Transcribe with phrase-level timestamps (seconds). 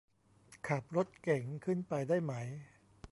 [0.67, 2.33] ขับรถเก๋งขึ้นไปได้ไหม